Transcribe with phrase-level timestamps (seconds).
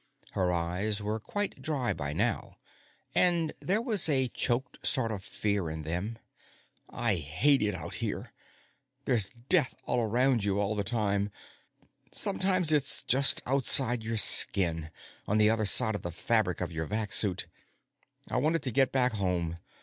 [0.31, 2.57] Her eyes were quite dry by now,
[3.13, 6.17] and there was a choked sort of fear in them.
[6.89, 8.33] "I hate it out here.
[9.05, 11.29] There's death all around you all the time;
[12.11, 14.89] sometimes it's just outside your skin,
[15.27, 17.45] on the other side of the fabric of your vac suit.
[18.31, 19.57] I wanted to get back home.